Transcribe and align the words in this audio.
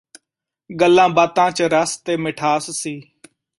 ਗੱਲਾਂ 0.69 1.07
ਬਾਤਾਂ 1.09 1.49
ਚ 1.51 1.61
ਰਸ 1.61 1.95
ਤੇ 1.97 2.17
ਮਿਠਾਸ 2.17 2.69
ਸੀ 2.71 2.99